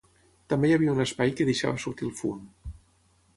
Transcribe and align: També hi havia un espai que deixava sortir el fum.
També 0.53 0.71
hi 0.71 0.73
havia 0.77 0.95
un 0.95 1.03
espai 1.03 1.33
que 1.41 1.47
deixava 1.51 1.83
sortir 1.85 2.09
el 2.09 2.15
fum. 2.23 2.41